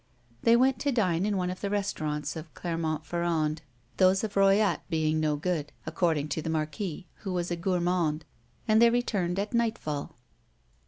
They 0.41 0.55
went 0.55 0.79
to 0.79 0.91
dine 0.91 1.27
in 1.27 1.37
one 1.37 1.51
of 1.51 1.61
the 1.61 1.69
restaurants 1.69 2.35
of 2.35 2.51
Clermont 2.55 3.05
Ferrand, 3.05 3.61
those 3.97 4.23
of 4.23 4.33
Royat 4.35 4.79
being 4.89 5.19
no 5.19 5.35
good, 5.35 5.71
according 5.85 6.27
to 6.29 6.41
the 6.41 6.49
Marquis, 6.49 7.05
who 7.17 7.31
was 7.33 7.51
a 7.51 7.55
gourmand, 7.55 8.25
and 8.67 8.81
they 8.81 8.89
returned 8.89 9.37
at 9.37 9.53
nightfall. 9.53 10.15